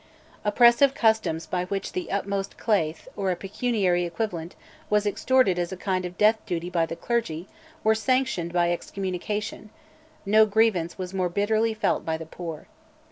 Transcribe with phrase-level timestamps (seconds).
[0.43, 4.55] Oppressive customs by which "the upmost claith," or a pecuniary equivalent,
[4.89, 7.47] was extorted as a kind of death duty by the clergy,
[7.83, 9.69] were sanctioned by excommunication:
[10.25, 12.65] no grievance was more bitterly felt by the poor.